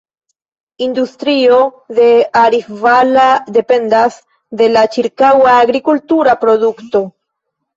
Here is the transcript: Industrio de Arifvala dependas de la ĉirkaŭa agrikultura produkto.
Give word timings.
Industrio 0.85 1.57
de 1.97 2.07
Arifvala 2.41 3.27
dependas 3.59 4.19
de 4.63 4.71
la 4.79 4.87
ĉirkaŭa 4.97 5.55
agrikultura 5.67 6.37
produkto. 6.47 7.05